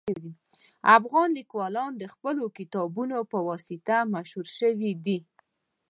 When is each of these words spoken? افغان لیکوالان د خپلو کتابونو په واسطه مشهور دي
افغان 0.97 1.29
لیکوالان 1.37 1.91
د 1.97 2.03
خپلو 2.13 2.43
کتابونو 2.57 3.17
په 3.31 3.37
واسطه 3.47 3.97
مشهور 4.13 4.73
دي 5.05 5.19